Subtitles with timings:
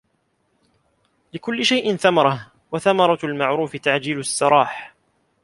[1.33, 4.93] لِكُلِّ شَيْءٍ ثَمَرَةٌ وَثَمَرَةُ الْمَعْرُوفِ تَعْجِيلُ السَّرَاحِ